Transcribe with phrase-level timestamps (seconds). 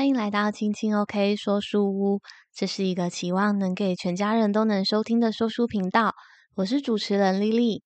[0.00, 2.22] 欢迎来到青青 OK 说书屋，
[2.54, 6.14] 这是一个期望能给全家人都能收听的说书频道。
[6.54, 7.82] 我是主持人丽丽。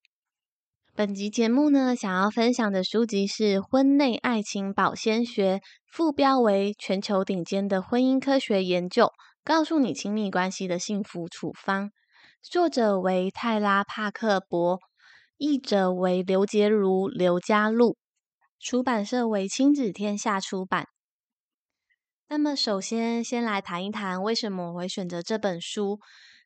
[0.95, 5.57] 本集节目呢，想要分享的书籍是《婚内爱情保鲜学》，
[5.91, 9.11] 副标为“全球顶尖的婚姻科学研究，
[9.43, 11.91] 告诉你亲密关系的幸福处方”。
[12.41, 14.79] 作者为泰拉·帕克伯，
[15.37, 17.97] 译者为刘洁如、刘佳璐，
[18.61, 20.87] 出版社为亲子天下出版。
[22.31, 26.01] 那么，首先先来谈一谈为什么我会选择这本书。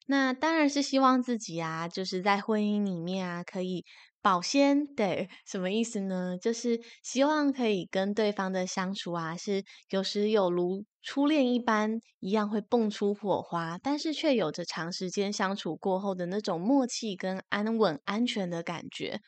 [0.06, 3.84] 那当然是希望自己啊，就是在婚姻里面啊，可以
[4.20, 4.84] 保鲜。
[4.96, 6.36] 对，什么意思呢？
[6.36, 19.20] 就是希望可以跟对方的相处啊，是有时有如初恋一般，一样会蹦出火花，但是却有着长时间相处过后的那种默契跟安稳、安全的感觉。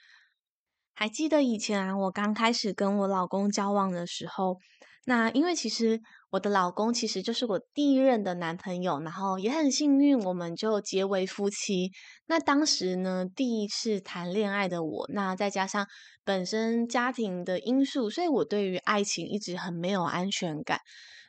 [1.01, 4.59] 还记得以前啊，我刚开始跟我老公交往的时候。
[5.07, 5.99] 那因为其实
[6.29, 11.91] 我的老公其实就是我第一任的男朋友，然后也很幸运，我们就结为夫妻。
[12.27, 15.87] 那当时呢，第一次谈恋爱的我，那再加上
[16.23, 20.81] 本身家庭的因素，所以我对于爱情一直很没有安全感。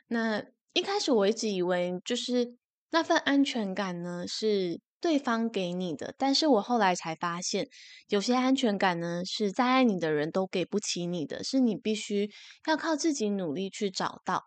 [0.08, 2.58] 那一开始我一直以为，就是
[2.90, 4.82] 那份安全感呢是。
[5.02, 7.66] 对方给你的，但是我后来才发现，
[8.08, 12.30] 有些安全感呢，是再爱你的人都给不起你的，是你必须
[12.68, 14.44] 要靠自己努力去找到。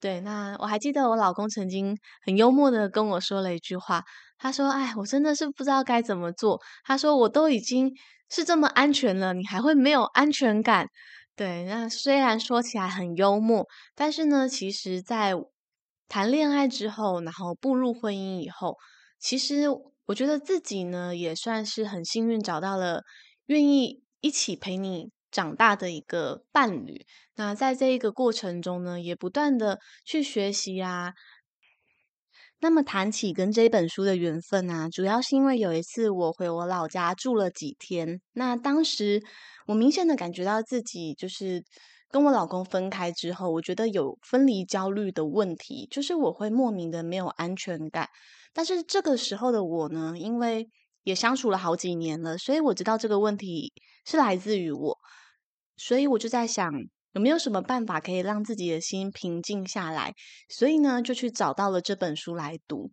[0.00, 4.02] 对，那我还记得我老公曾经很幽默的跟我说了一句话，
[4.38, 7.92] 他说：“哎，我真的是不知道该怎么做。”他说：“我都已经
[8.30, 10.88] 是这么安全了，你还会没有安全感？”
[11.36, 15.34] 对，那虽然说起来很幽默，但是呢，其实在
[16.08, 18.76] 谈恋爱之后，然后步入婚姻以后。
[19.22, 19.66] 其实
[20.06, 23.02] 我觉得自己呢，也算是很幸运，找到了
[23.46, 27.06] 愿意一起陪你长大的一个伴侣。
[27.36, 31.14] 那在这一个过程中呢，也不断的去学习啊。
[32.60, 39.22] 那么谈起跟这本书的缘分啊，主要是因为有一次我回我老家住了几天，那当时
[39.68, 41.64] 我明显的感觉到自己就是
[42.12, 48.08] 跟我老公分开之后，我觉得有分离焦虑的问题，就是我会莫名的没有安全感。
[48.52, 50.68] 但是这个时候的我呢，因为
[51.04, 53.72] 也相处了好几年了，所以我知道这个问题
[54.04, 54.98] 是来自于我，
[55.78, 56.70] 所以我就在想，
[57.12, 60.12] 有没有什么办法可以让自己的心平静下来？
[60.50, 62.90] 所以呢，就去找到了这本书来读。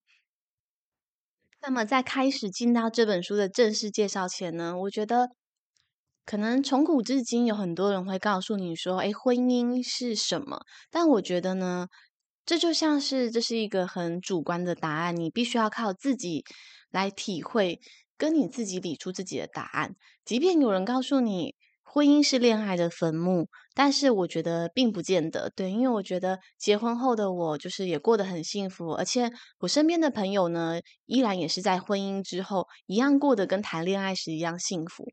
[1.62, 5.28] 那么在开始进到这本书的正式介绍前呢，我觉得
[6.30, 10.60] 可能从古至今有很多人会告诉你说：“诶，婚姻是什么？”
[10.92, 11.88] 但我觉得呢。
[12.46, 16.44] 这就像是这是一个很主观的答案，你必须要靠自己
[16.92, 17.80] 来体会，
[18.16, 19.96] 跟你自己理出自己的答案。
[20.24, 25.52] 即便有人告诉你婚姻是恋爱的坟墓，但是我觉得并不见得。
[25.56, 35.06] 对，因为我觉得结婚后的我就是也过得很幸福，而且我身边的朋友呢，依然也是在婚姻之后一样过得跟谈恋爱时一样幸福。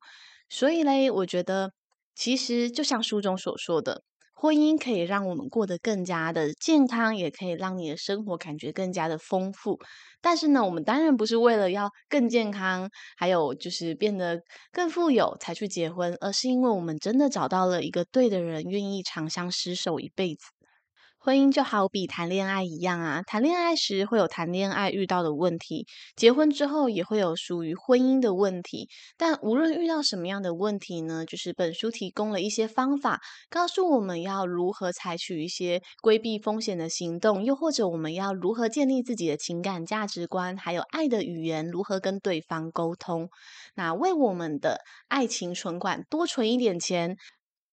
[0.48, 1.72] 所以嘞，我觉得
[2.14, 4.02] 其实就像书中所说的。
[4.38, 9.78] 婚姻可以让我们过得更加的健康，也可以让你的生活感觉更加的丰富。
[10.20, 14.38] 但是呢，我们当然不是为了要更健康，还有就是变得
[14.70, 20.55] 更富有才去结婚，而是因为我们真的找到了一个对的人，愿意长相厮守一辈子。
[21.26, 28.88] 婚姻就好比谈恋爱一样啊，谈恋爱时会有谈恋爱遇到的问题，结婚之后也会有属于婚姻的问题。
[29.16, 33.20] 但无论遇到什么样的问题呢，就是本书提供了一些方法，
[33.50, 43.28] 告诉我们要如何采取一些规避风险的行动，又或者我们要如何建立自己的情感价值观，还有爱的语言，如何跟对方沟通，
[43.74, 47.16] 那为我们的爱情存款多存一点钱。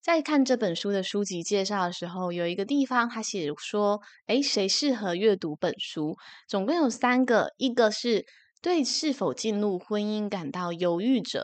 [0.04, 6.18] 在看这本书的书籍介绍的时候，有一个地方他写说：“诶，谁适合阅读本书？
[6.46, 8.26] 总共有三个，一个是
[8.60, 11.40] 对是否进入婚姻感到犹豫者；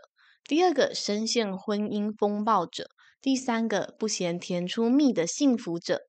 [0.47, 2.85] 第二个，深陷婚姻风暴者；
[3.23, 6.03] 第三个，不嫌甜出蜜的幸福者。”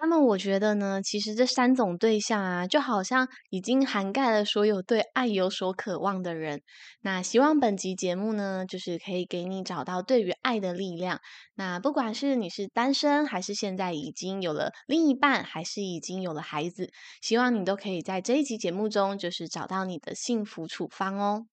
[0.00, 6.62] 那么我觉得呢，其实这三种对象啊，就好像已经涵盖了所有对爱有所渴望的人。
[7.00, 11.20] 那希望本集节目呢，就是可以给你找到对于爱的力量。
[11.56, 16.90] 那不管是你是单身，还是现在已经有了另一半，还是已经有了孩子，
[17.20, 21.46] 希望你都可以在这一集节目中，就是找到你的幸福处方哦。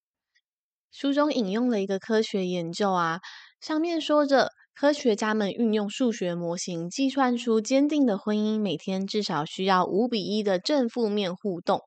[0.91, 3.19] 书中引用了一个科学研究啊，
[3.59, 4.51] 上面说着。
[4.77, 11.79] 科学家们运用数学模型计算出，坚定的婚姻每天至少需要五比一的正负面互动。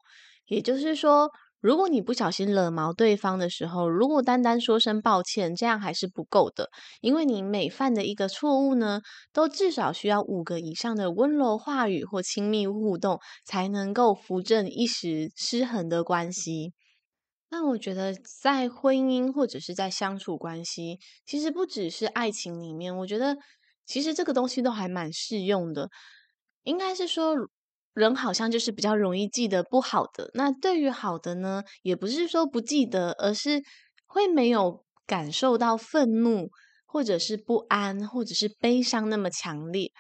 [0.47, 1.29] 也就是说，
[1.61, 6.71] 如果你不小心惹毛对方的时候，如果单单说声抱歉，这样还是不够的，
[7.03, 9.03] 因为你每犯的一个错误呢，
[9.35, 16.73] 都至少需要五个以上的温柔话语或亲密互动，才能够扶正一时失衡的关系。
[17.51, 23.37] 那我觉得，在婚姻或者是在相处关系，其实不只是爱情里面，我觉得
[23.87, 25.89] 其实这个东西都还蛮适用的。
[26.65, 27.35] 应该是说，
[27.95, 30.31] 人好像就是比较容易记得不好的。
[30.35, 33.63] 那对于好的呢，也不是说不记得，而是
[34.07, 36.51] 会没有感受到愤怒，
[36.85, 39.91] 或者是不安，或者是悲伤那么强烈。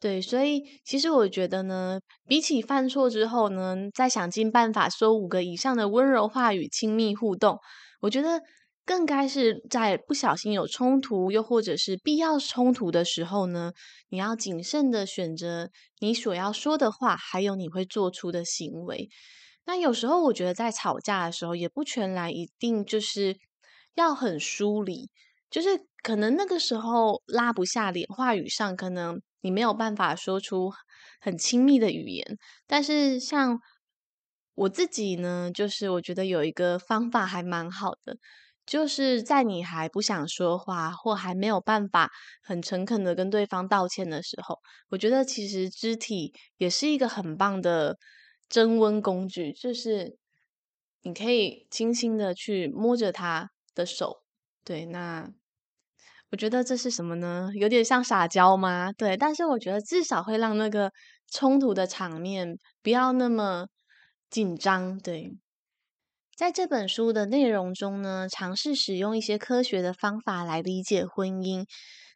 [0.00, 7.58] 对，所以其实我觉得呢，比起犯错之后呢，再想尽办法说五个以上的温柔话语、亲密互动，
[8.02, 8.40] 我觉得
[8.84, 13.72] 更该是在不小心有冲突，又或者是必要冲突的时候呢，
[14.10, 15.68] 你要谨慎的选择
[15.98, 19.08] 你所要说的话，还有你会做出的行为。
[19.66, 23.36] 那有时候我觉得在吵架的时候，也不全然一定就是
[23.96, 25.10] 要很疏离，
[25.50, 29.20] 就是可能那个时候拉不下脸，话语上可能。
[29.40, 30.72] 你没有办法说出
[31.20, 33.60] 很亲密的语言，但是像
[34.54, 38.16] 我自己呢，就是我觉得有一个方法还蛮好的，
[38.66, 42.10] 就是在你还不想说话或还没有办法
[42.42, 44.58] 很诚恳的跟对方道歉的时候，
[44.90, 47.96] 我觉得其实肢体也是一个很棒的
[48.48, 50.18] 增温工具，就是
[51.02, 54.22] 你可以轻轻的去摸着他的手，
[54.64, 55.32] 对，那。
[56.30, 57.48] 我觉得这是什么呢？
[57.54, 58.92] 有点像撒娇吗？
[58.92, 60.92] 对，但是我觉得至少会让那个
[61.32, 63.66] 冲突的场面不要那么
[64.28, 64.98] 紧张。
[64.98, 65.38] 对，
[66.36, 71.64] 在这本书的内容中呢，尝试使用一些科学的方法来理解婚姻。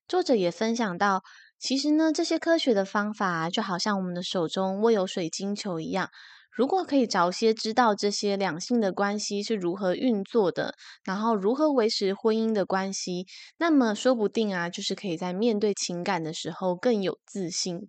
[0.06, 1.23] 作者也分享到，
[1.58, 6.11] 其实呢，这些科学的方法就好像我们的手中握有水晶球一样。
[6.55, 13.27] 如果可以早些知道这些两性的关系是如何运作的，然后如何维持婚姻的关系，
[13.57, 17.89] 那么说不定啊，就是可以在面对情感的时候更有自信。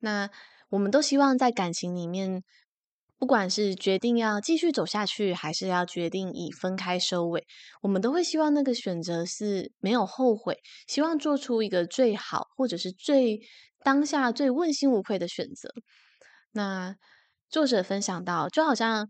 [0.00, 0.28] 那
[0.70, 2.42] 我们都希望在感情里面，
[3.16, 7.46] 不管是决定要继续走下去，还是要决定以分开收尾，
[7.82, 10.58] 我们都会希望那个选择是没有后悔，
[10.88, 13.40] 希望做出一个最好或者是最
[13.84, 15.70] 当下最问心无愧的选择。
[16.50, 16.96] 那。
[17.54, 19.08] 作者分享到，就好像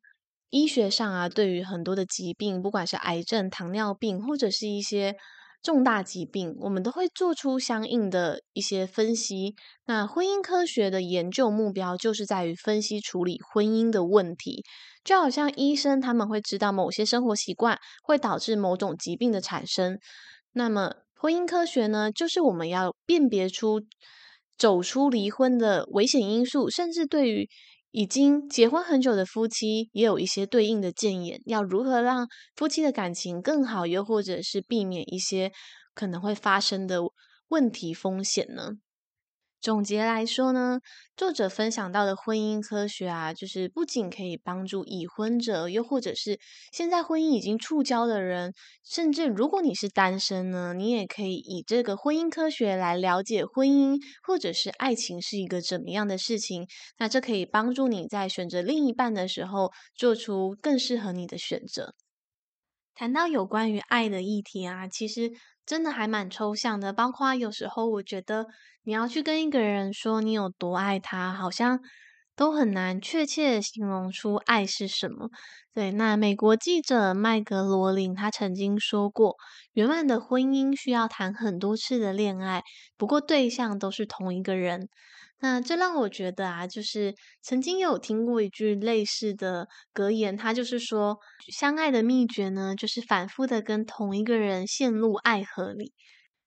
[0.50, 5.16] 医学上啊，对于很多的疾病，不管是癌症、糖尿病，或者是一些
[5.62, 9.54] 重大疾病，我们都会做出相应的一些分析。
[9.86, 14.62] 那婚姻科学的研究目标，就是在于分析处理婚姻的问题。
[15.02, 19.98] 就好像医生他们会知道某些生活习惯会导致某种疾病的产生，
[20.52, 23.80] 那么婚姻科学呢，就是我们要辨别出
[24.58, 27.48] 走出离婚的危险因素，甚至对于
[27.96, 32.26] 已经结婚很久的夫妻也有一些对应的建言，要如何让
[32.56, 35.52] 夫妻的感情更好，又或者是避免一些
[35.94, 37.02] 可能会发生的
[37.46, 38.72] 问题风险呢？
[39.64, 40.80] 总结来说呢，
[41.16, 46.38] 作者分享到的婚姻科学啊，就是不仅可以帮助已婚者，又或者是
[46.70, 48.52] 现在婚姻已经触礁的人，
[48.84, 56.66] 甚至如果你是单身呢，你也可以以这个婚姻科学来了解婚姻或者是爱情是一个怎么样的事情。
[56.98, 61.94] 那这可以帮助你在选择另一半的时候，做出更适合你的选择。
[62.94, 65.32] 谈到有关于爱的议题啊，其实
[65.66, 68.46] 真的还蛮抽象的，包括有时候我觉得。
[68.86, 71.80] 你要去跟一个人说你有多爱他，好像
[72.36, 75.30] 都很难确切形容出爱是什么。
[75.72, 79.36] 对，那美国记者麦格罗林他曾经说过，
[79.72, 82.62] 圆满的婚姻需要谈很多次的恋爱，
[82.98, 84.90] 不过对象都是同一个人。
[85.40, 91.18] 那这让我觉得啊，就是曾经有听过一句类似的格言，他就是说，
[91.52, 95.92] 相爱的秘诀呢，就是反复的跟同一个人陷入爱河里。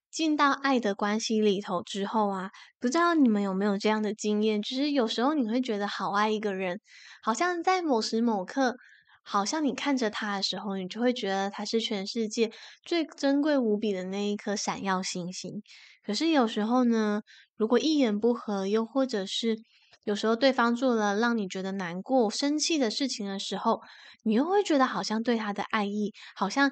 [0.09, 4.59] 进到爱的关系里头之后啊，不知道你们有没有这样的经验？
[4.63, 6.79] 就是有时候你会觉得好爱一个人，
[7.21, 8.75] 好像在某时某刻，
[9.21, 12.51] 好像你看着他的时候，你就会觉得他是全世界
[12.83, 15.61] 最珍贵无比的那一颗闪耀星星。
[16.03, 17.21] 可是有时候呢，
[17.57, 19.57] 如果一言不合，又或者是
[20.03, 23.81] 有时候对方做了让你觉得难过、生气的事情的时候，
[24.23, 26.71] 你又会觉得好像对他的爱意，好像。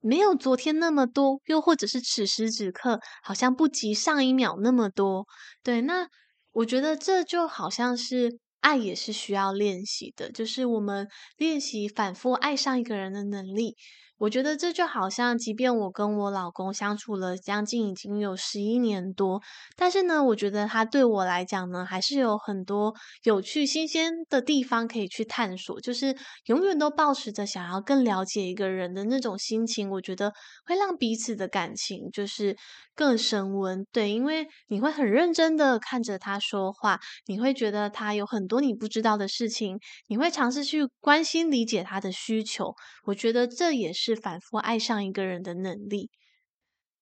[0.00, 5.26] 没有昨天那么多，又或者是此时此刻，好像不及上一秒那么多。
[5.64, 6.06] 对，那
[6.52, 13.74] 我觉得这就好像是爱，也是需要练习的，就是我们练习反复爱上一个人的能力。
[14.18, 19.40] 我觉得这就好像，即便我跟我老公相处了将近已经有十一年多，
[19.76, 25.80] 但是呢，我觉得他对我来讲呢，还是有很多有趣、新鲜的地方可以去探索。
[25.80, 30.32] 就是永远都保持着想要更了解一个人的那种心情，我觉得
[30.66, 32.56] 会让彼此的感情就是
[32.96, 33.86] 更升温。
[33.92, 42.74] 对，因为你会很认真的看着他说话，你会觉得他有很多你不知道的事情，你会尝试去关心、理解他的需求。
[43.04, 44.07] 我觉得这也是。
[44.14, 46.10] 是反复爱上一个人的能力。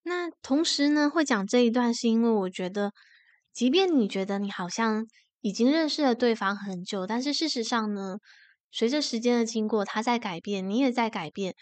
[0.02, 2.92] 那同时呢，会讲这一段，是因为我觉得，
[3.52, 5.06] 即便你觉得你好像
[5.40, 8.18] 已经认识了对方很久，但是事实上呢，
[8.70, 11.54] 随着时间的经过，他在改变，你也在改变。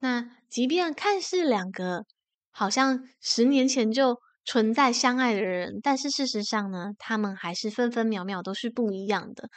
[0.00, 2.04] 那即便看似两个
[2.50, 9.48] 好像十年前就存在相爱的人，但是事实上呢，他们还是分分秒秒都是不一样的。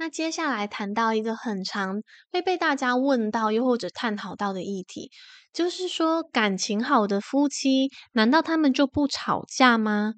[0.00, 2.00] 那接下来谈到一个很常
[2.32, 5.10] 会被大家问到又或者探讨到的议题，
[5.52, 10.14] 就是说感情好的夫妻，难道他们就不吵架吗？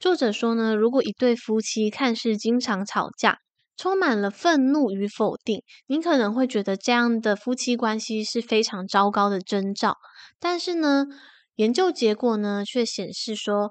[0.00, 3.38] 作者说呢，如果一对夫妻看似经常吵架，
[3.76, 9.96] 充满了愤怒与否定，你可能会觉得这样的夫妻关系是非常糟糕的征兆。
[10.40, 11.06] 但是呢，
[11.54, 13.70] 研究结果呢却显示说，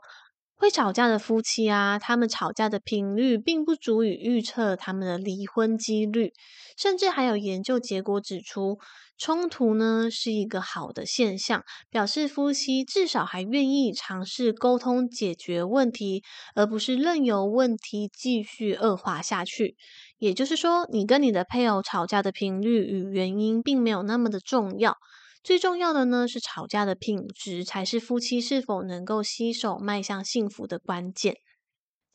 [0.63, 6.31] 会吵架的夫妻啊，他们吵架的频率并不足以预测他们的离婚几率，
[6.77, 8.79] 甚至还有研究结果指出，
[9.17, 16.23] 冲突呢是一个好的现象，表示夫妻至少还愿意尝试沟通解决问题，
[16.55, 19.75] 而不是任由问题继续恶化下去。
[20.17, 24.95] 也就是说，你跟你的配偶吵架的频率与原因并没有那么的重要。
[25.43, 31.37] 最重要的呢，是吵架的品质，才是夫妻是否能够携手迈向幸福的关键。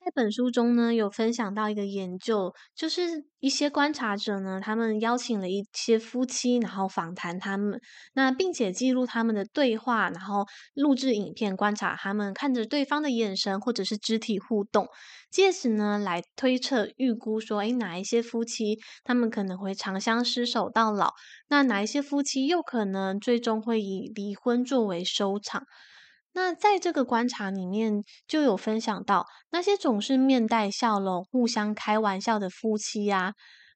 [0.09, 7.79] 在本书中呢，有分享到一个研究，就是一些观察者呢，他们邀请了一些夫妻，然后访谈他们，
[8.15, 14.89] 那并且记录他们的对话，然后录制影片，观察他们看着对方的眼神或者是肢体互动，
[15.31, 21.13] 借此呢来推测预估说，诶，哪一些夫妻他们可能会长相厮守到老，
[21.51, 25.65] 那哪一些夫妻又可能最终会以离婚作为收场。
[26.39, 33.33] 那在这个观察里面，就有分享到那些总是面带笑容、互相开玩笑的夫妻、啊，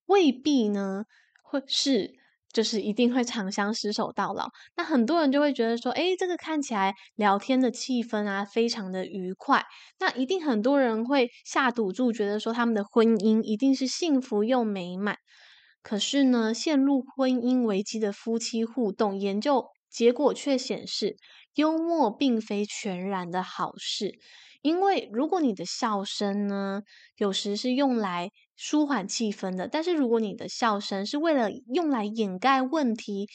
[0.07, 1.03] 未必呢
[1.43, 2.13] 会是
[2.53, 4.47] 就是一定会长相厮守到老。
[4.77, 9.65] 那很多人就会觉得说，诶，这个看起来聊天的气氛啊，非常的愉快。
[9.99, 15.17] 那一定很多人会下赌注，觉得说他们的婚姻一定是幸福又美满。
[15.83, 21.17] 可是呢，陷入婚姻危机的夫妻互动研究结果却显示。
[21.55, 24.19] 幽默并非全然的好事，
[24.63, 26.83] 因为如果你的笑声呢，
[27.17, 33.29] 有时是用来舒缓气氛的，但是如果你的笑声是为了用来掩盖问题，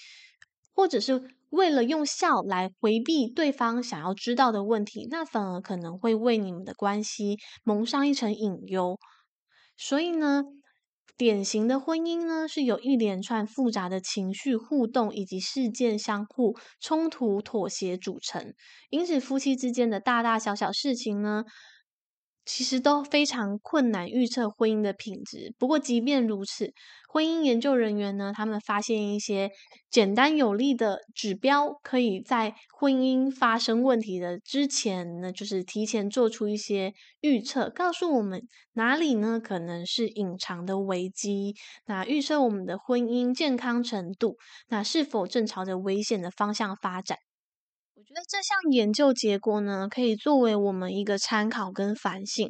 [0.74, 8.98] 或者是为了用笑来回避对方想要知道的问题，那反而可能会为你们的关系蒙上一层隐忧。
[9.78, 10.44] 所以呢，
[11.18, 18.54] 典型的婚姻呢，是有一连串复杂的情绪互动以及事件相互冲突、妥协组成。
[18.92, 21.44] 因此，夫妻之间的大大小小事情呢，
[22.48, 25.54] 其实都非常困难预测婚姻的品质。
[25.60, 26.72] 不过，即便如此，
[27.10, 29.52] 婚姻研究人员呢，他们发现一些
[29.92, 38.42] 简单有力的指标，可以在婚姻发生问题的之前呢，就是提前做出一些预测，告诉我们
[38.74, 41.54] 哪里呢可能是隐藏的危机，
[41.86, 44.38] 那预测我们的婚姻健康程度，
[44.70, 47.18] 那是否正朝着危险的方向发展。
[47.98, 52.48] 我觉得这项研究结果呢，可以作为我们一个参考跟反省。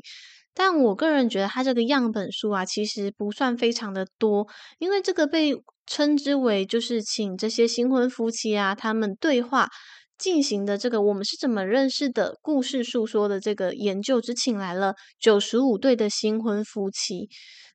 [0.54, 4.46] 但我个人觉得，它这个样本数啊，其实不算非常的多，
[4.78, 5.54] 因为这个被
[5.86, 9.70] 称之为就是请这些新婚夫妻啊，他们对话
[10.18, 17.30] 进行的这个我们是怎么认识的故事诉说的这个研究，只请来了九十五对的新婚夫妻。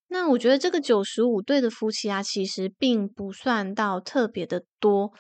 [0.08, 5.12] 那我觉得这个九十五对的夫妻啊，其实并不算到特别的多。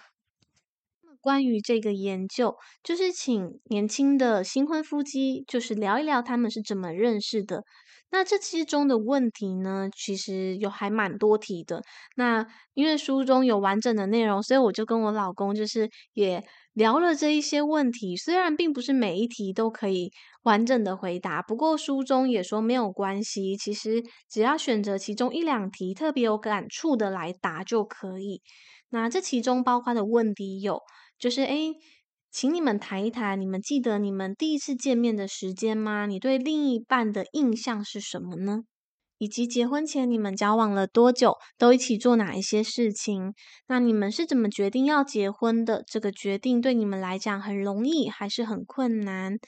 [1.22, 7.62] 关于这个研究，就是请年轻的新婚夫妻，就是聊一聊他们是怎么认识的。
[8.10, 11.80] 那这其中的问题呢，其实有还蛮多题的。
[12.16, 18.14] 那因为书中有完整的内容，所以我就跟我老公就是也聊了这一些问题。
[18.14, 20.10] 虽然并不是每一题都可以
[20.42, 28.42] 完整的回答，不过书中也说没有关系，其实只要选择其中一两题特别有感触的来答就可以。
[28.90, 30.82] 那这其中包括的问题有。
[31.22, 31.76] 就是诶，
[32.32, 36.04] 请你们谈一谈，你们记得你们第一次见面的时间吗？
[36.06, 38.64] 你对另一半的印象是什么呢？
[39.18, 43.34] 以及结婚前你们交往了多久，都一起做哪一些事情。
[43.68, 45.84] 那你们是怎么决定要结婚的？
[45.86, 49.38] 这个决定对你们来讲很容易还是很困难？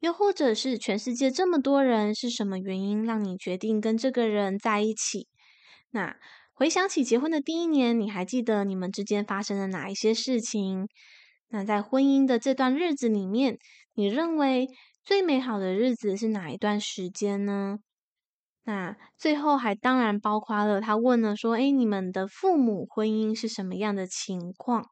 [0.00, 5.28] 又或者是全世界这么多人，是什么原因让你决定跟这个人在一起？
[5.92, 6.16] 那
[6.58, 10.88] 回想起结婚的第一年，你还记得你们之间发生了哪一些事情？
[11.50, 13.58] 那在婚姻的这段日子里面，
[13.92, 14.66] 你认为
[15.04, 17.76] 最美好的日子是哪一段时间呢？
[18.64, 24.86] 那最后还当然包括了他问了说：“诶，你们的父母婚姻是什么样的情况？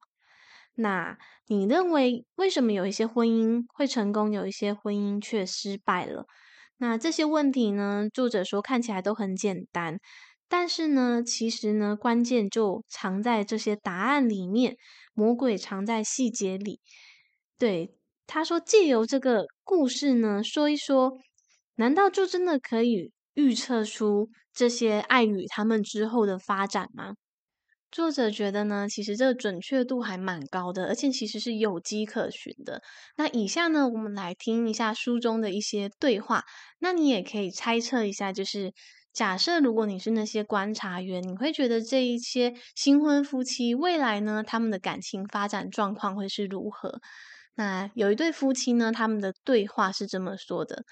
[0.75, 1.16] 那
[1.47, 6.26] 你认为为什么有一些婚姻会成功，有一些婚姻却失败了？
[6.76, 9.99] 那这些问题呢，作者说看起来都很简单，
[10.56, 14.76] 但是呢，其实呢，关键就藏在这些答案里面，
[15.12, 16.78] 魔鬼藏在细节里。
[17.58, 21.18] 对，他说借由这个故事呢，说一说，
[21.75, 27.14] 难道就真的可以？”预测出这些爱侣他们之后的发展吗？
[27.90, 32.80] 作者觉得呢，其实这个准确度还蛮高的，而且其实是有迹可循的。
[33.16, 36.44] 那以下呢，我们来听一下书中的一些对话。
[36.78, 38.73] 那你也可以猜测一下，就是
[39.14, 47.00] 假设如果你是那些观察员，你会觉得这一些新婚夫妻未来呢，他们的感情发展状况会是如何？
[47.54, 50.85] 那有一对夫妻呢，他们的对话是这么说的，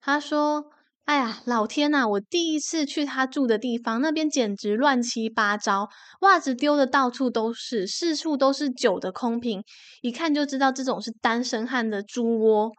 [0.00, 0.64] 他说。
[1.06, 2.04] 哎呀，老天呐！
[2.08, 5.88] 我第一次去他住的地方，那边简直乱七八糟，
[6.22, 9.62] 袜子丢的到处都是，四处都是酒的空瓶，
[10.02, 12.72] 一看就知道这种是单身汉的猪窝。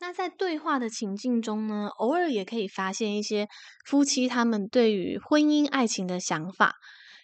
[0.00, 3.46] 那在对话的情境中呢，偶尔也可以发现一些
[3.84, 6.74] 夫妻他们对于婚姻爱情的想法，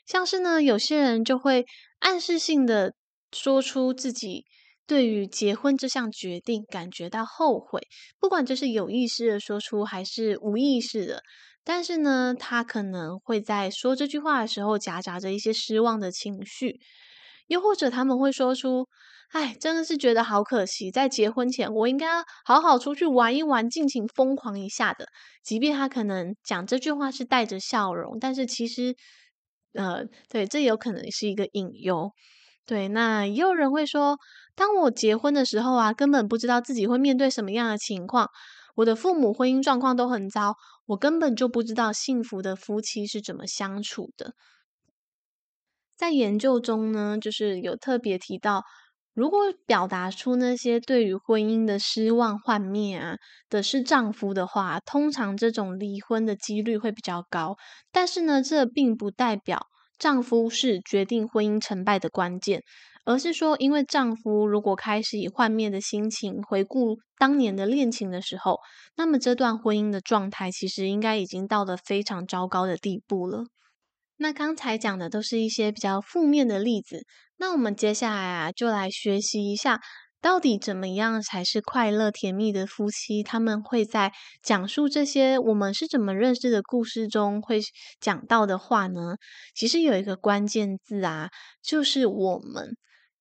[0.07, 1.65] 像是呢，有些人就会
[2.01, 2.95] 暗示性的
[3.33, 4.45] 说出自己。
[4.89, 7.81] 对于结婚这项决定感觉到后悔，
[8.21, 11.23] 不管这是有意识的说出还是无意识的，
[11.65, 16.79] 但是呢，他可能会在说这句话的时候夹杂着一些失望的情绪，
[17.49, 18.87] 又或者他们会说出
[19.31, 22.07] ：“哎，真的是觉得好可惜，在结婚前我应该
[22.45, 25.07] 好好出去玩一玩，尽情疯狂一下的。”
[25.43, 28.97] 即便他可能讲这句话是带着笑容，但是其实，
[29.75, 32.13] 呃，对，这有可能是一个隐忧。
[32.65, 34.19] 对，那也有人会说。
[34.57, 38.31] 当我结婚的时候啊，根本不知道自己会面对什么样的情况。
[38.77, 40.55] 我的父母婚姻状况都很糟，
[40.87, 44.33] 我根本就不知道幸福的夫妻是怎么相处的。
[45.95, 48.65] 在研究中呢，就是有特别提到，
[49.17, 53.17] 如果表达出那些对于婚姻的失望幻灭啊
[53.49, 57.57] 的是丈夫的话，通常这种离婚的几率会比较高。
[57.91, 62.63] 但是呢，这并不代表丈夫是决定婚姻成败的关键。
[63.07, 68.59] 而是说，因为丈夫如果开始以幻灭的心情回顾当年的恋情的时候，
[68.97, 73.45] 那么这段婚姻的状态其实应该已经到了非常糟糕的地步了。
[74.17, 77.05] 那刚才讲的都是一些比较负面的例子，
[77.37, 79.81] 那我们接下来啊，就来学习一下。
[80.23, 83.23] 到底怎么样才是快乐甜蜜的夫妻？
[83.23, 87.61] 他们会在讲述这些我们是怎么认识的故事中会
[88.01, 89.17] 讲到的话呢？
[89.55, 91.31] 其实有一个关键字啊，
[91.63, 92.77] 就是我们。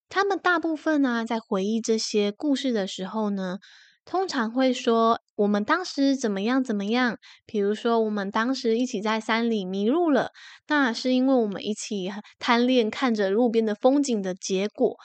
[0.10, 3.58] 他们大部分呢、啊，在回忆这些故事的时候呢，
[4.05, 7.17] 通常会说我们当时怎么样怎么样。
[7.45, 10.29] 比如说，我们当时一起在山里迷路了，
[10.67, 14.95] 那是因为我们一起贪恋看着路边的风景的结果。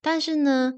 [0.00, 0.72] 但是呢，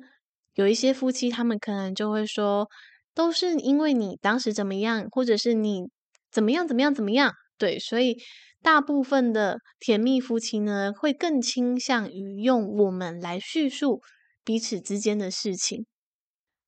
[0.54, 2.68] 有一些夫妻，他们可能就会说，
[3.14, 5.84] 都是因为你当时怎么样，或者是你
[6.30, 7.32] 怎么样怎么样怎么样。
[7.56, 8.18] 对，所以。
[8.60, 14.02] 大部分的甜蜜夫妻呢，会更倾向于用我们来叙述
[14.44, 15.86] 彼此之间的事情。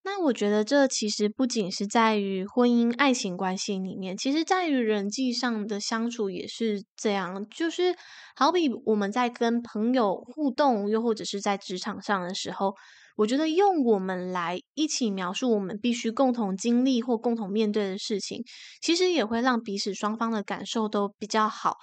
[0.02, 7.46] 那我觉得这其实不仅是在于婚姻爱情关系里面，其实在于人际上的相处也是这样。
[7.50, 7.94] 就是
[8.34, 12.74] 好比我们在跟朋友互动，又或者是在职场上的时候。
[13.16, 18.42] 我觉得用我们来一起描述我们必须共同经历或共同面对的事情，
[18.80, 21.76] 其实也会让彼此双方的感受都比较好。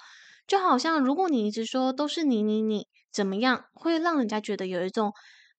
[0.48, 5.12] 就好像如果你一直说都是你你你怎么样，会让人家觉得有一种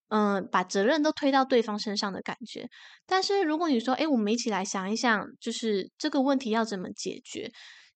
[0.10, 2.68] 嗯、把责任都推到对方身上的感觉。
[3.08, 7.52] 但是如果你说诶，我们一起来想一想，就是这个问题要怎么解决，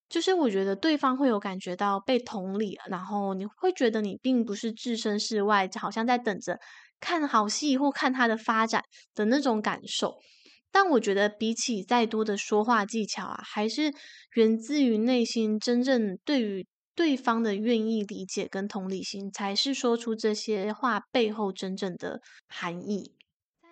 [0.09, 6.59] 就是我觉得对方会有感觉到被同理，然后你会觉得你并不是置身事外，好像在等着。
[7.05, 8.81] 看好戏或看他的发展
[9.13, 10.15] 的那种感受，
[10.71, 13.91] 但我觉得比起再多的说话技巧啊，还是
[14.35, 23.13] 源自于内心真正对于对方的愿意理解跟同理心，才是说出这些话背后真正的含义。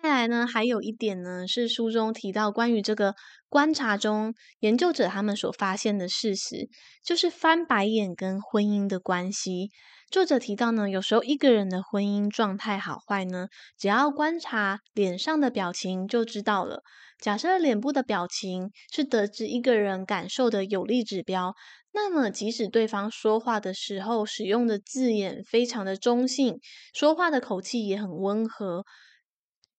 [0.02, 3.14] 再来呢，还有一点呢，是书中提到关于这个
[3.48, 6.68] 观察中研究者他们所发现的事实，
[7.04, 9.70] 就是翻白眼跟婚姻的关系。
[10.10, 13.46] 作者提到呢，有时候一个人的婚姻状态好坏呢，
[13.78, 16.82] 只要观察脸上的表情就知道了。
[17.20, 21.54] 假设脸部的表情是得知一个人感受的有力指标，
[21.94, 26.58] 那么即使对方说话的时候使用的字眼非常的中性，
[26.94, 28.84] 说话的口气也很温和。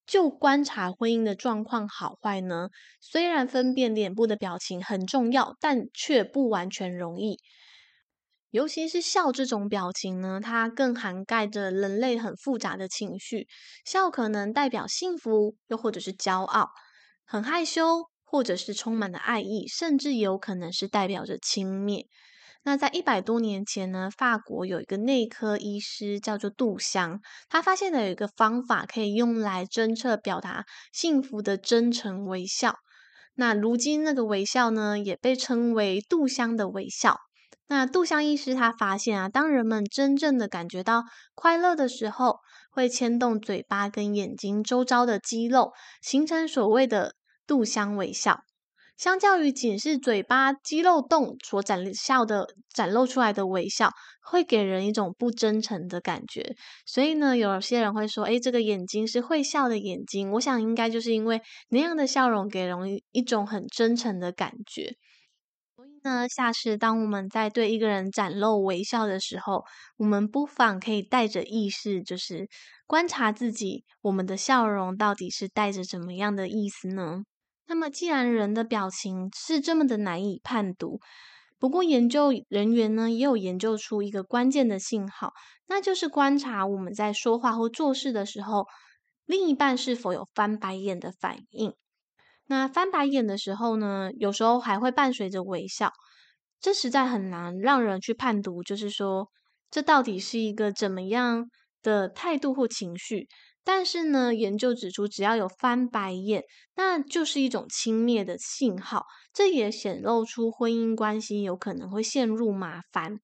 [0.05, 2.67] 就观察婚姻的状况好坏呢，
[2.99, 7.39] 虽然分辨脸部的表情很重要，但却不完全容易。
[8.51, 13.47] 尤其是笑这种表情呢，它更涵盖着人类很复杂的情绪。
[13.85, 16.67] 笑可能代表幸福，又或者是骄傲；
[17.25, 22.07] 很害羞，或者是充满了爱意，甚至有可能是代表着轻蔑。
[22.63, 32.77] 那在一百多年前呢，法国有一个内科医师叫做杜香，他发现了有一个方法可以用来侦测表达幸福的真诚微笑。
[33.35, 37.19] 那如今那个微笑呢，也被称为杜香的微笑。
[37.67, 41.03] 那杜香医师他发现啊，当人们真正的感觉到
[41.35, 42.39] 快乐的时候，
[42.71, 47.13] 会牵动嘴巴跟眼睛周遭的肌肉，形成所谓的
[47.45, 48.39] 杜香微笑。
[48.95, 53.89] 相较于仅是嘴巴肌肉动所展笑的展露出来的微笑，
[54.21, 56.55] 会给人一种不真诚的感觉。
[56.85, 62.77] 所以呢，有些人会说：“诶，这个眼睛是会笑的眼睛。”我想应该就是因为那样的笑容给人
[63.11, 64.95] 一种很真诚的感觉。
[65.75, 69.63] 所以呢，下次当我们在对一个人展露微笑的时候，
[69.97, 72.47] 我们不妨可以带着意识，就是
[72.85, 77.23] 观察自己，我们的笑容到底是带着怎么样的意思呢？
[77.65, 80.99] 那么，既然人的表情是这么的难以判读，
[81.57, 85.33] 不过研究人员呢也有研究出一个关键的信号，
[85.67, 88.67] 那就是观察我们在说话或做事的时候，
[89.25, 91.73] 另一半是否有翻白眼的反应。
[92.47, 95.93] 那翻白眼的时候呢，有时候还会伴随着微笑，
[96.59, 99.29] 这实在很难让人去判读，就是说
[99.71, 101.49] 这到底是一个怎么样
[101.81, 103.27] 的态度或情绪。
[103.63, 106.43] 但是呢，研究指出，只要有翻白眼，
[106.75, 109.05] 那就是一种轻蔑的信号。
[109.33, 113.19] 这也显露出婚姻关系有可能会陷入麻烦。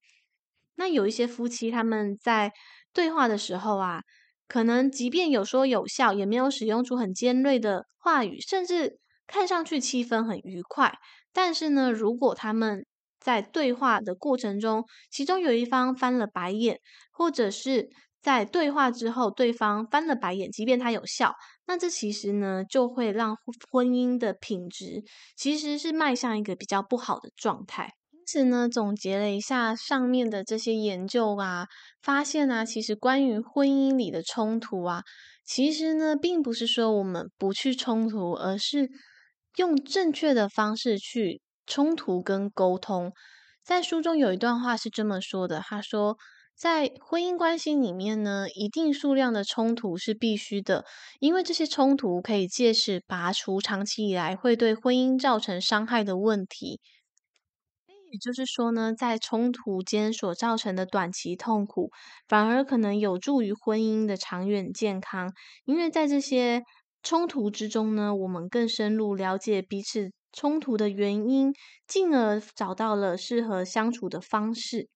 [0.76, 2.52] 那有一些夫妻他们在
[2.92, 4.00] 对话的时候啊，
[4.48, 10.98] 可能即便有说有笑，也没有使用出很尖锐的话语，甚至看上去气氛很愉快。
[11.32, 12.86] 但是呢，如果他们
[13.20, 16.80] 在对话的过程中，其中有一方翻了白眼，
[17.12, 17.90] 或者是
[18.22, 21.34] 在对话之后，对方翻了白眼，即便他有笑，
[21.66, 23.34] 那这其实呢，就会让
[23.70, 25.02] 婚姻的品质
[25.36, 27.94] 其实是迈向一个比较不好的状态。
[28.12, 31.66] 因此呢，总结了一下上面的这些研究啊，
[32.02, 35.02] 发现啊，其实关于婚姻里的冲突啊，
[35.44, 38.90] 其实呢，并不是说我们不去冲突，而是
[39.56, 43.12] 用正确的方式去冲突跟沟通。
[43.64, 46.18] 在书中有一段话是这么说的，他说。
[46.60, 50.84] 在婚姻关系里面呢，一定数量的冲突是必须的，
[51.18, 56.78] 因为这些冲突可以借此拔除长期以来会对婚姻造成伤害的问题。
[58.12, 61.90] 也就是说呢，在冲突间所造成的短期痛苦，
[62.28, 65.32] 反而可能有助于婚姻的长远健康，
[65.64, 66.62] 因为在这些
[67.02, 71.52] 冲突之中呢，我们更深入了解彼此冲突的原因，
[71.86, 74.88] 进而找到了适合相处的方式。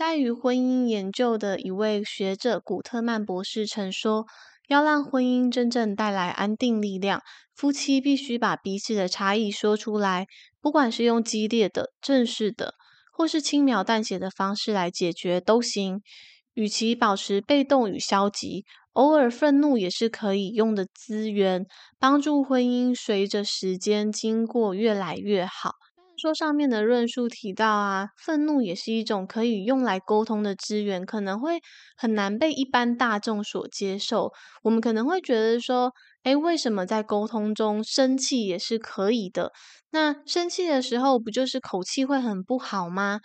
[0.00, 4.24] 在于婚姻研究的一位学者古特曼博士曾说
[4.66, 7.20] ：“要让婚姻真正带来安定力量，
[7.54, 10.26] 夫妻必须把彼此的差异说出来，
[10.58, 12.72] 不管是用激烈的、正式的，
[13.12, 16.00] 或是轻描淡写的方式来解决都行。
[16.54, 21.66] 与其保持被动与消极，偶尔愤怒也是可以用的资源，
[21.98, 25.72] 帮助婚姻随着时间经过越来越好。”
[26.20, 31.60] 说上面的论述提到啊，愤怒也是一种可以用来沟通的资源，可能会
[31.96, 34.32] 很难被一般大众所接受。
[34.62, 35.92] 我们可能会觉得说，
[36.24, 39.52] 诶，为什么在沟通中生气也是可以的？
[39.92, 43.20] 那生气的时候不就是口气会很不好吗？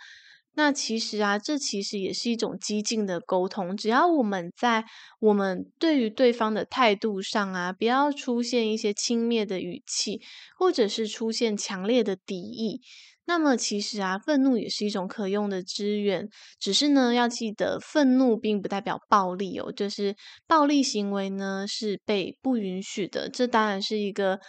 [0.58, 3.76] 那其实啊，这其实也是一种激进的沟通。
[3.76, 4.86] 只要我们在
[5.20, 10.22] 我们对于对方的态度上啊，不要出现一些轻蔑的语气，
[10.58, 12.80] 或者是出现强烈的敌意，
[13.26, 16.26] 那么其实啊，愤怒也是一种可用的资源。
[16.58, 20.16] 只是呢，要记得，愤怒并不代表暴力哦，就是
[20.46, 23.28] 暴力行为呢是被不允许的。
[23.28, 24.40] 这当然是一个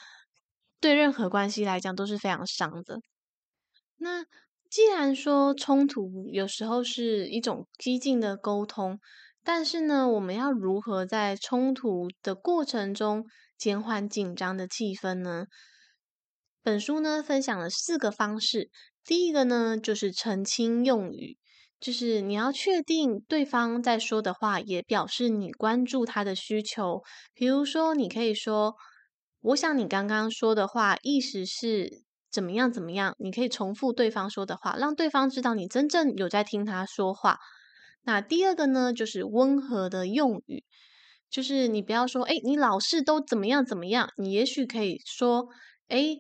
[0.80, 3.02] 对任何关系来讲都是非常伤的。
[3.98, 4.24] 那。
[4.70, 9.00] 既然说冲突有时候是一种激进的沟通，
[9.44, 13.26] 但是呢，我们要如何在冲突的过程中
[13.58, 15.46] 减缓紧张的气氛呢？
[16.62, 18.70] 本书呢分享了四个方式，
[19.06, 21.38] 第一个呢就是澄清用语，
[21.80, 27.02] 就是你要确定对方在说的话也表示你关注他的需求。
[27.34, 28.76] 比如说，你可以说
[29.40, 37.40] ：“我想你刚刚说的话意思是怎么样怎么样。”你可以重复对方说的话，让对方知道你真正有在听他说话。
[38.04, 40.64] 那第二个呢，就是温和的用语，
[41.30, 45.48] 就是你不要说，诶，你老是都怎么样怎么样，你也许可以说，
[45.90, 46.20] 诶，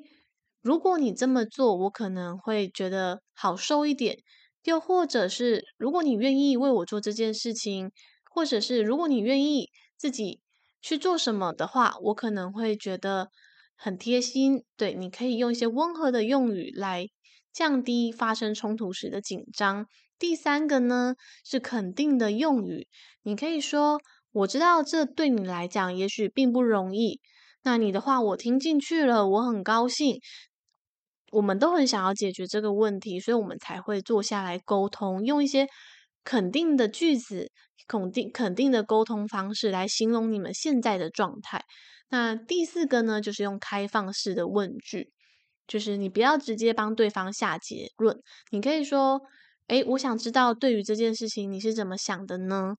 [0.62, 4.18] 如果你这么做，我可能会觉得好受一点。
[4.64, 7.90] 又或者是，如果你愿意为我做这件事情，
[8.34, 10.42] 或者是如果你愿意自己
[10.82, 13.30] 去做什么的话，我可能会觉得
[13.78, 14.64] 很贴心。
[14.76, 17.08] 对，你可以用一些温和的用语来
[17.54, 19.86] 降低发生冲突时的紧张。
[20.20, 22.88] 第三个呢，是肯定的用语，
[23.22, 24.02] 你可以说
[24.34, 27.22] ：“我知道这对你来讲也许并不容易，
[27.64, 30.20] 那你的话我听进去了，我很高兴。
[31.32, 35.68] 我们都很想要解决这个问题，所以我们才会坐下来沟通，用一些
[36.24, 37.52] 肯定的句子、
[37.88, 41.64] 肯定肯定的沟通方式来形容你们现在的状态。
[42.10, 45.12] 那第四个呢，就是用开放式的问句，
[45.68, 49.22] 就是你不要直接帮对方下结论，你可以说。
[49.68, 52.76] 诶，我想知道对于这件事情你是怎么想的呢？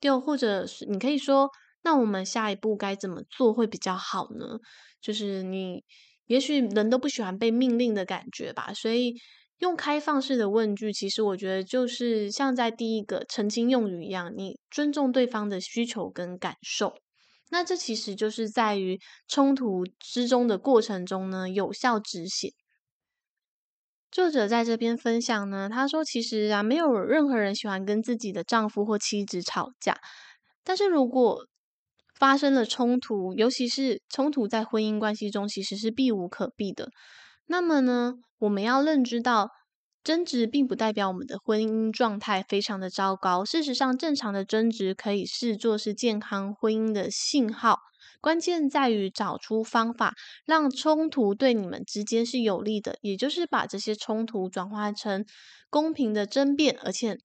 [0.00, 1.50] 又或者是你可以说，
[1.82, 4.58] 那我们下一步该怎么做会比较好呢？
[4.98, 5.84] 就是你
[6.24, 9.14] 也许人都不喜欢被命令的感觉吧，所以
[9.62, 16.96] 用开放式的问句，其实我觉得就是像在第一个澄清用语一样，你尊重对方的需求跟感受。
[17.48, 18.98] 那这其实就是在于
[19.28, 22.50] 冲突之中的过程中呢，有效止血。
[24.10, 29.96] 作者在这边分享呢，他说：“其实啊，没有任何人喜欢跟自己的丈夫或妻子吵架，
[30.64, 31.46] 但是如果
[32.18, 36.90] 发生了冲突，尤其是冲突在婚姻关系中，其实是避无可避的。
[37.46, 39.50] 那么呢，我们要认知到，
[40.04, 43.44] 争执并不代表我们的婚姻状态非常的糟糕。
[43.44, 47.78] 事实上，正常的争执可以视作是健康婚姻的信号。”
[48.20, 50.14] 关键在于找出方法，
[50.46, 55.24] 让冲突对你们之间是有利的，也就是把这些冲突转化成
[55.68, 57.18] 公平的争辩，而且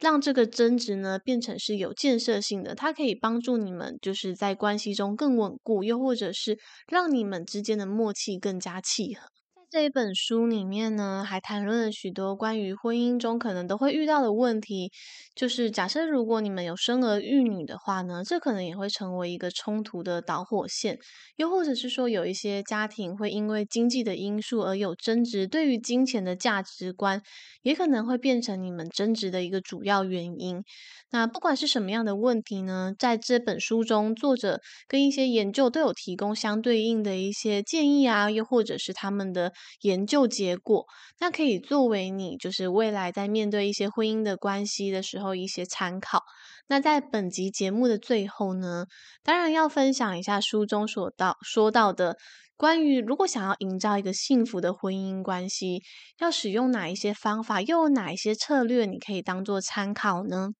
[0.00, 2.74] 让这个争执呢变成是有建设性的。
[2.74, 9.41] 它可以帮助你们就是在关系中更稳固，又或者是让你们之间的默契更加契合。
[9.72, 14.92] 这一本书里面呢，还谈论了许多关于婚姻中可能都会遇到的问题。
[15.34, 20.98] 就是假设如果你们有生儿育女的话呢，这可能也会成为一个冲突的导火线。
[21.36, 27.22] 又或者是说，有一些家庭会因为经济的因素而有争执，对于金钱的价值观，
[27.62, 30.62] 也可能会变成你们争执的一个主要原因。
[31.12, 39.52] 那不管是什么样的问题呢，在这本书中，作者跟一些研究都有提供相对应的一些建议啊，又或者是他们的。
[39.82, 40.86] 研究结果，
[41.18, 46.22] 那可以作为你就是未来在面对一些婚姻的关系的时候一些参考。
[46.68, 48.86] 那在本集节目的最后呢，
[49.22, 52.16] 当然要分享一下书中所到说到的
[52.56, 55.82] 关于如果想要营造一个幸福的婚姻关系，
[56.20, 60.50] 要使用哪一些方法，又有哪一些策略，你可以当做参考呢？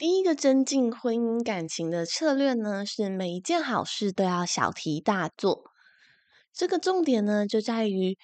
[0.00, 5.64] 第一个增进婚姻感情的策略呢，是每一件好事都要小题大做。
[6.54, 8.16] 这个重点呢，就在于。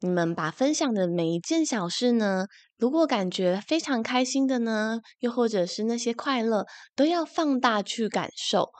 [0.00, 8.70] 你们把分享的每一件小事呢，如果感觉非常开心的呢，又或者是那些快乐，都要放大去感受。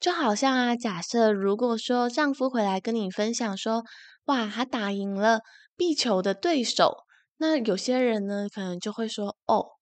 [0.00, 3.84] 就好像啊，假设如果说丈夫回来跟你分享说，
[4.24, 5.42] 哇，他打赢了
[5.76, 7.04] 壁球的对手，
[7.36, 9.73] 那有些人呢，可能就会说，哦。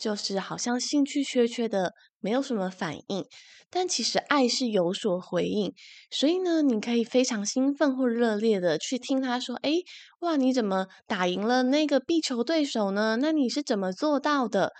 [0.00, 3.24] 就是好像兴趣缺缺的，没有什么反应，
[3.68, 5.74] 但其实爱是有所回应，
[6.10, 9.84] 所以呢，你可以非常兴奋或热烈的去听他说：“诶，
[10.20, 13.18] 哇，你怎么打赢了那个壁球对手呢？
[13.20, 14.72] 那你是怎么做到的？”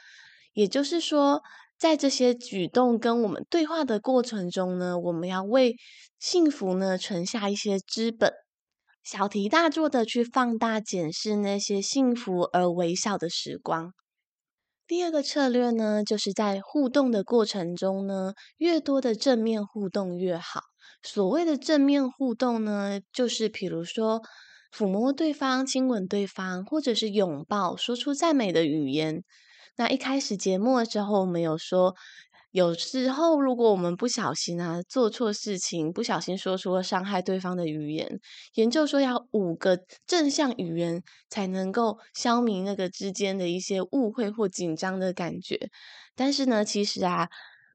[0.54, 1.42] 也就是说，
[1.78, 5.76] 在这些举动跟我们对话的过程中呢，我们要为
[6.18, 8.32] 幸福呢存下一些资本，
[9.04, 13.92] 小题大做的去放大检视那些幸福而微小的时光。
[14.90, 20.62] 第二个策略呢，就是在互动的过程中呢，越多的正面互动越好。
[21.00, 24.20] 所谓的正面互动呢，就是比如说
[24.76, 29.22] 抚摸对方、亲吻对方，或者是拥抱，说出赞美的语言。
[29.76, 31.94] 那一开始节目的时候，我们有说。
[32.52, 38.18] 有时候，如果我们不小心啊，做错事情，不小心说出了伤害对方的语言，
[38.54, 45.70] 研究说要五个正向语言才能够消弭那个之间的一些误会或紧张的感觉。
[46.16, 47.28] 但是呢，其实啊，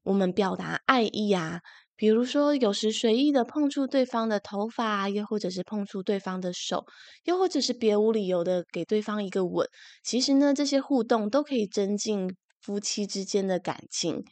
[0.03, 1.61] 我们表达爱意啊，
[1.95, 6.85] 比如说，有时随意的碰触对方的头发，又或者是碰触对方的手，
[7.23, 9.65] 又或者是别无理由的给对方一个吻，
[10.03, 14.25] 其实呢，这些互动都可以增进夫妻之间的感情。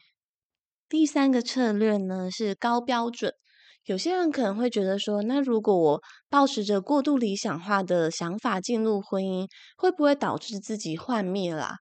[0.94, 3.34] 第三个策略呢，是高标准。
[3.86, 11.78] 有些人可能会觉得说，那如果我抱持着过度理想化的想法进入婚姻，会不会导致自己幻灭啦？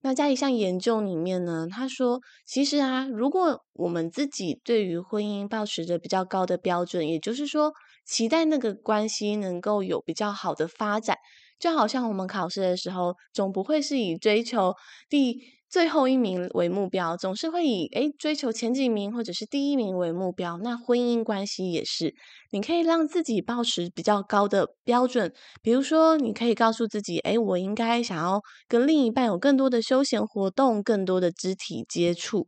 [0.00, 7.72] 那在一项研究里面呢，他说，其实啊，如果我们自己对于婚姻抱持着比较高的标准，也就是说，
[8.04, 11.16] 期待那个关系能够有比较好的发展，
[11.60, 14.74] 就好像我们考试的时候，总不会是以追求
[15.08, 15.40] 第
[15.76, 20.56] 最后一名为目标，总是会以诶追求前几名或者是第一名为目标。
[20.62, 22.14] 那婚姻关系也是，
[22.50, 32.46] 你可以让自己保持比较高的标准，比如说，你可以告诉自己，诶，我应该想要跟另一半有更多的休闲活动，更多的肢体接触。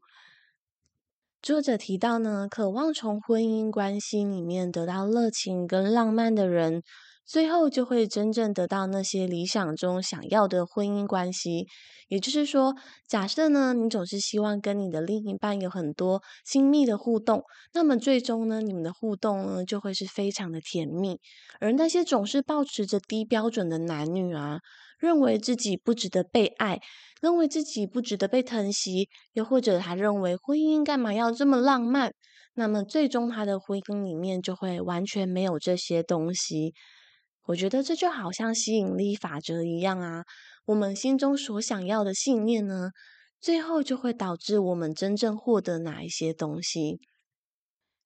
[1.42, 6.82] 作者提到呢，渴望从婚姻关系里面得到热情跟浪漫的人。
[7.28, 11.66] 最后就会真正得到那些理想中想要的婚姻关系。
[12.08, 12.74] 也就是说，
[13.06, 21.20] 假设呢，你总是希望跟你的另一半有很多亲密的互动，那么最终呢，你们的互动呢就会是非常的甜蜜。
[21.60, 24.60] 而那些总是保持着低标准的男女啊，
[24.98, 26.80] 认为自己不值得被爱，
[27.20, 32.10] 认为自己不值得被疼惜，又或者他认为婚姻干嘛要这么浪漫，
[32.54, 36.72] 那么最终他的婚姻里面就会完全没有这些东西。
[37.48, 40.24] 我觉得这就好像吸引力法则一样啊，
[40.66, 42.90] 我们心中所想要的信念呢，
[43.40, 47.00] 最后就会导致我们真正获得哪一些东西。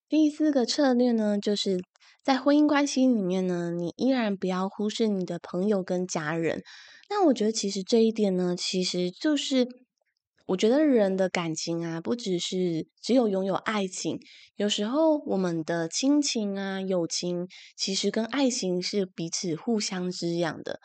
[0.07, 1.79] 第四个策略呢，就是
[2.23, 6.61] 在婚姻关系里面呢，你依然不要忽视你的朋友跟家人。
[7.09, 9.82] 那我觉得其实这一点呢，其实就是。
[10.45, 14.19] 我觉得人的感情啊，不只是只有拥有爱情，
[14.55, 20.79] 有时候我们的亲情啊、友情，其实跟爱情是彼此互相滋养的。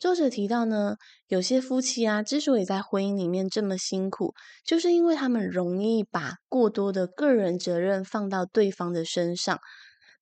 [0.00, 0.96] 作者提到呢，
[1.28, 4.34] 有些夫妻啊，之所以在婚姻里面这么辛苦，
[4.66, 9.60] 就是因为他们容易把过多的个人责任放到对方的身上。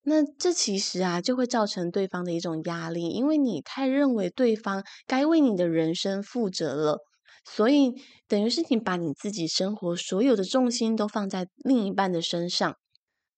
[0.03, 6.99] 那这其实啊，就会造成对方的一种压力，因为你太认为对方该为你的人生负责了。
[7.45, 7.93] 所以，
[8.29, 12.77] 等于是你把你自己生活所有的重心都放在另一半的身上，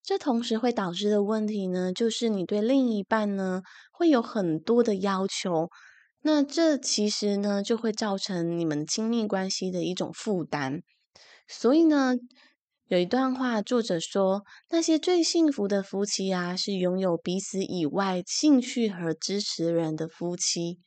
[0.02, 3.62] 这同时会导致的问题呢，就是你对另一半呢
[3.92, 5.70] 会有很多的要求，
[6.20, 10.82] 那这其实呢就会造成你们亲密关系的一种负担。
[11.48, 12.14] 所以呢，
[12.88, 20.78] 有一段话，作者说，那些最幸福的夫妻啊，是拥有彼此以外兴趣和支持人的夫妻。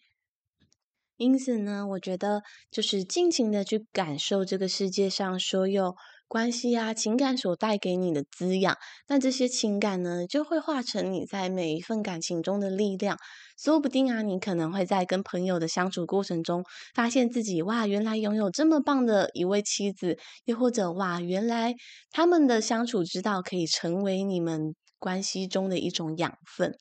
[1.18, 5.96] 因此呢，我觉得就是尽情的去感受这个世界上所有
[6.28, 8.78] 关系啊、情感所带给你的滋养。
[9.08, 13.18] 那这些情感呢，就会化成你在每一份感情中的力量。
[13.58, 21.74] 说不定啊，你可能会在跟朋友的相处过程中，发现自己哇，原来拥有这么棒的一位妻子，又或者哇，原来
[22.12, 26.78] 他们的相处之道可以成为你们关系中的一种养分。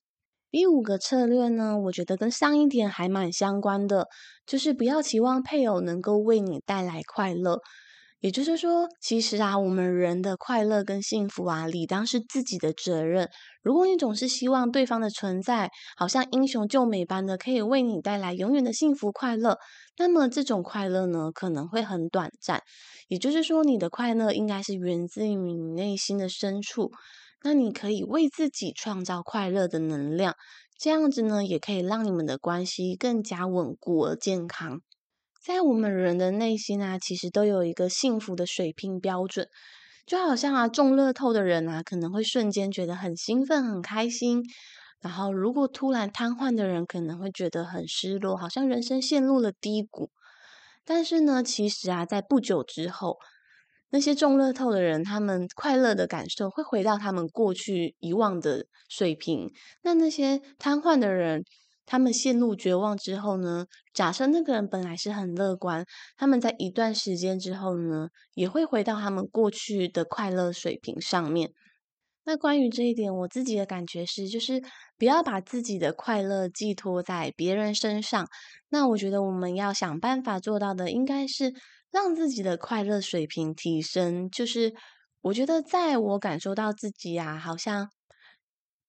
[0.51, 4.07] 第五个策略呢，我觉得跟上一点还蛮相关的，
[4.47, 7.61] 就是不要期望配偶能够为你带来快乐。
[8.21, 13.29] 也就是说，其实啊，我们人的快乐跟幸福啊，理当是自己的责任。
[13.63, 19.59] 如果你总是希望对方的存在，好像英雄救美般的可以为你带来永远的幸福快乐，
[19.99, 22.63] 那么这种快乐呢，可能会很短暂。
[23.09, 26.91] 也就是说，你的快乐应该是源自于你内心的深处。
[27.49, 30.35] 那你可以为自己创造快乐的能量，
[30.77, 34.81] 这样子呢，也可以让你们的关系更加稳固而健康。
[35.41, 39.47] 在我们人的内心啊，其实都有一个幸福的水平标准，
[40.05, 44.43] 就好像啊，中乐透的人啊，可能会瞬间觉得很兴奋、很开心，
[45.01, 50.11] 然后如果突然瘫痪的人，可能会觉得很失落，好像人生陷入了低谷。
[50.85, 53.19] 但是呢，其实啊，在不久之后，
[53.97, 59.51] 那些中乐透的人，他们快乐的感受会回到他们过去遗忘的水平。
[59.85, 61.43] 那那些瘫痪的人，
[61.87, 63.65] 他们陷入绝望之后呢？
[63.95, 65.87] 假设那个人本来是很乐观，
[66.19, 71.53] 他们在一段时间之后呢，也会回到他们过去的快乐水平上面。
[72.27, 74.63] 那关于这一点，我自己的感觉是，就是
[74.99, 78.29] 不要把自己的快乐寄托在别人身上。
[78.69, 81.55] 那我觉得我们要想办法做到的，应该是。
[81.97, 84.75] 让自己的快乐水平提升，就是
[85.23, 87.89] 我觉得，在我感受到自己啊，好像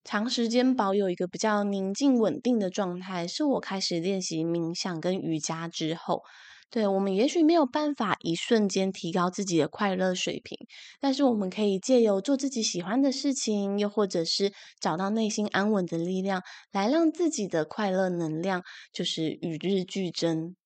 [0.04, 6.22] 长时间保有一个比较宁静稳定的状态，是我开始练习冥想跟瑜伽之后。
[6.70, 10.58] 对，我们也许没有办法一瞬间提高自己的快乐水平，
[11.00, 14.52] 但是我们可以借由做自己喜欢的事情，又或者是
[14.82, 16.44] 找到内心安稳的力量，
[16.74, 20.58] 来让自己的快乐能量就是与日俱增。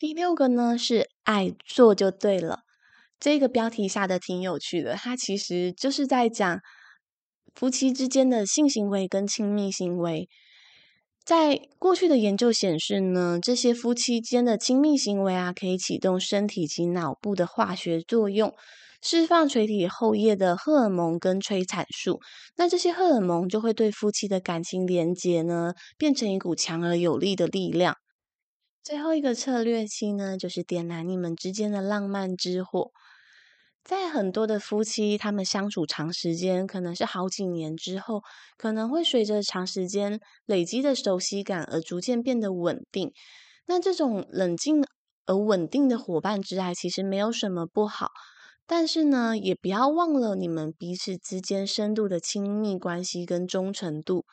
[0.00, 2.60] 第六个呢是爱做就对了，
[3.20, 6.60] 这个标题下的挺有趣的，它其实就是在讲
[7.54, 10.26] 夫妻之间的性行为跟亲密行为。
[11.22, 18.54] 在过去的研究显示呢，这些夫妻间的亲密行为啊，可以启动身体及脑部的化学作用，
[19.02, 22.20] 释放垂体后叶的荷尔蒙跟催产素。
[22.56, 27.96] 那这些荷尔蒙就会对夫妻的感情连结呢，变成一股强而有力的力量。
[28.82, 32.90] 最后一个策略期呢，就是点燃你们之间的浪漫之火。
[33.84, 38.22] 在很多的夫妻，他们相处长时间，可能是好几年之后，
[38.56, 43.12] 可能会随着长时间累积的熟悉感而逐渐变得稳定。
[43.66, 44.82] 那这种冷静
[45.26, 48.08] 而稳定的伙伴之爱，其实没有什么不好。
[48.66, 54.24] 但是呢，也不要忘了你们彼此之间深度的亲密关系跟忠诚度。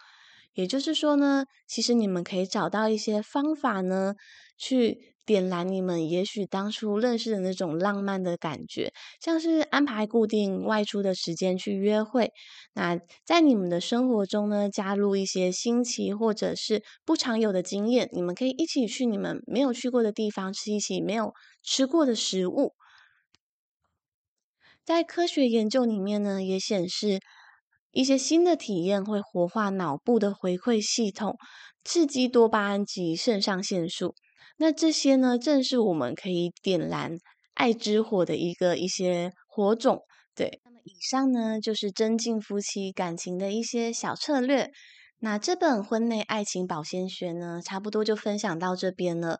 [0.57, 4.15] 也就是说呢，其实你们可以找到一些方法呢，
[4.57, 5.13] 去。
[5.27, 12.31] 点燃你们也许当初认识的那种浪漫的感觉，像是安排固定外出的时间去约会。
[12.73, 22.71] 那在你们的生活中呢，加入一些新奇或者是不常有的经验，你们可以一起去你们没有去过的地方，吃一起没有吃过的食物。
[24.85, 27.19] 在科学研究里面呢，也显示
[27.97, 31.35] 一些新的体验会活化脑部的回馈系统，
[31.83, 34.13] 刺激多巴胺及肾上腺素。
[34.57, 37.17] 那这些呢，正是我们可以点燃
[37.55, 40.03] 爱之火的一个一些火种。
[40.35, 44.69] 对，那么以上呢，就是增进夫妻感情的一些小策略。
[45.19, 49.39] 那这本婚内爱情保鲜学呢，差不多就分享到这边了。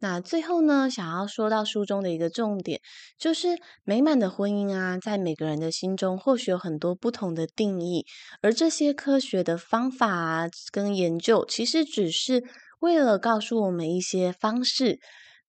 [0.00, 2.80] 那最后呢，想要说到书中的一个重点，
[3.18, 8.06] 就是美满的婚姻啊，在每个人的心中或许有很多不同的定义，
[8.42, 12.44] 而这些科学的方法啊，跟研究，其实只是。
[12.80, 15.00] 为了告诉我们一些方式，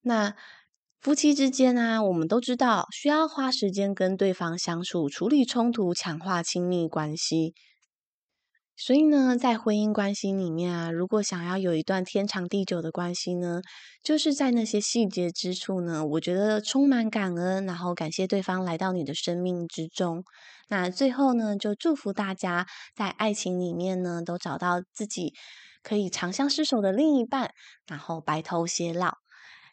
[0.01, 0.33] 那
[0.99, 7.53] 夫妻之间啊，我们都知道需要花时间跟对方相处，处理冲突，强化亲密关系。
[8.81, 13.61] 所以呢，在婚姻关系里面啊，如果想要有一段天长地久的关系呢，
[14.01, 20.23] 就是在那些细节之处呢，我觉得充满感恩，然后感谢对方来到你的生命之中。
[20.69, 22.65] 那最后呢，就祝福大家
[22.95, 25.33] 在爱情里面呢，都找到自己。
[25.81, 27.51] 可以长相厮守的另一半，
[27.87, 29.13] 然后白头偕老。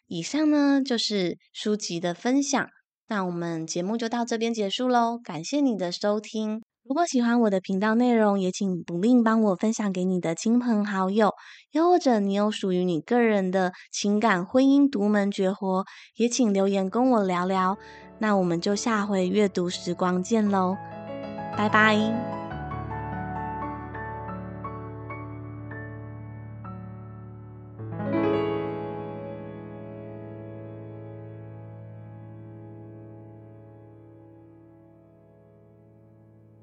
[0.07, 2.65] 以上呢，就是书籍的分享，
[3.07, 5.19] 那我们节目就到这边结束喽。
[5.21, 11.33] 感谢你的收听，如果喜欢我的频道内容，也请不吝帮我分享给你的亲朋好友，
[11.73, 15.83] 又或者你有属于你个人的情感婚姻独门绝活，
[16.15, 17.77] 也请留言跟我聊聊。
[18.19, 20.77] 那我们就下回阅读时光见喽，
[21.57, 22.46] 拜拜。